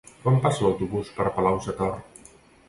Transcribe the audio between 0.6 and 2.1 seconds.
l'autobús per Palau-sator?